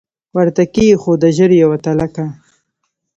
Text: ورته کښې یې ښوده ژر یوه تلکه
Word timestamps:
ورته 0.35 0.63
کښې 0.73 0.83
یې 0.89 0.95
ښوده 1.01 1.29
ژر 1.37 1.51
یوه 1.63 1.77
تلکه 1.85 2.25